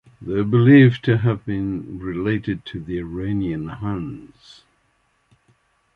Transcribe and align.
They 0.19 0.33
are 0.33 0.43
believed 0.43 1.03
to 1.05 1.19
have 1.19 1.45
been 1.45 1.99
related 1.99 2.65
to 2.65 2.79
the 2.79 2.97
Iranian 2.97 3.67
Huns. 3.67 4.63